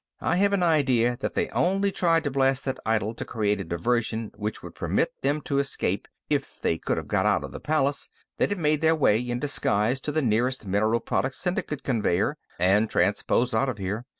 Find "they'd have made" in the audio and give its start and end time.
8.39-8.81